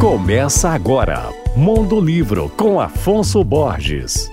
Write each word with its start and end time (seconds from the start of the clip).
Começa 0.00 0.70
agora, 0.70 1.28
Mundo 1.54 2.00
Livro 2.00 2.50
com 2.56 2.80
Afonso 2.80 3.44
Borges. 3.44 4.32